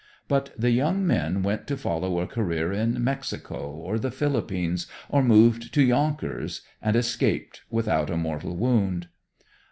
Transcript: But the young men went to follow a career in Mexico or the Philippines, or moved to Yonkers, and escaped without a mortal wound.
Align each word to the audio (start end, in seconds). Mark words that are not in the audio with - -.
But 0.27 0.49
the 0.59 0.71
young 0.71 1.05
men 1.05 1.43
went 1.43 1.67
to 1.67 1.77
follow 1.77 2.17
a 2.17 2.25
career 2.25 2.73
in 2.73 3.03
Mexico 3.03 3.69
or 3.69 3.99
the 3.99 4.09
Philippines, 4.09 4.87
or 5.09 5.21
moved 5.21 5.71
to 5.75 5.83
Yonkers, 5.83 6.61
and 6.81 6.95
escaped 6.95 7.61
without 7.69 8.09
a 8.09 8.17
mortal 8.17 8.55
wound. 8.55 9.09